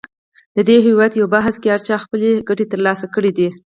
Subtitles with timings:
[0.55, 3.49] د دې هویت پر بحث کې هر چا خپلې ګټې تر لاسه کړې دي.